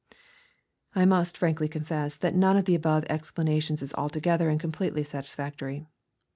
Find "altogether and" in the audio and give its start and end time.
3.93-4.59